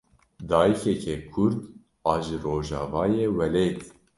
Dayîkeke 0.49 1.15
kurd 1.31 1.57
a 2.11 2.13
ji 2.25 2.35
rojavayê 2.43 3.25
welêt. 3.37 3.79